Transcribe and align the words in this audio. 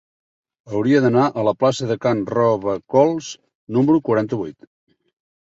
Hauria 0.77 1.01
d'anar 1.03 1.25
a 1.27 1.43
la 1.47 1.53
plaça 1.63 1.89
de 1.91 1.97
Can 2.07 2.23
Robacols 2.31 3.29
número 3.79 4.03
quaranta-vuit. 4.11 4.69